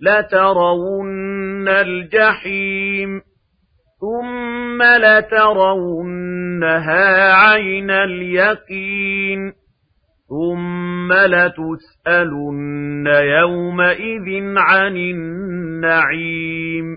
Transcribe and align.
لترون 0.00 1.68
الجحيم 1.68 3.20
ثم 4.00 4.82
لترونها 4.82 6.52
عين 7.32 7.90
اليقين 7.90 9.52
ثم 10.28 11.12
لتسألن 11.12 13.06
يومئذ 13.06 14.56
عن 14.56 14.96
النعيم 14.96 16.96